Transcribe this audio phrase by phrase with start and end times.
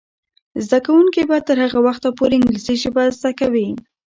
[0.65, 3.67] زده کوونکې به تر هغه وخته پورې انګلیسي ژبه زده کوي.